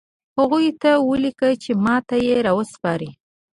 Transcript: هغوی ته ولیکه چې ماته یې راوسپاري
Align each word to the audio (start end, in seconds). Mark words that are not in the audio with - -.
هغوی 0.37 0.67
ته 0.81 0.91
ولیکه 1.09 1.49
چې 1.63 1.71
ماته 1.85 2.15
یې 2.27 2.35
راوسپاري 2.45 3.11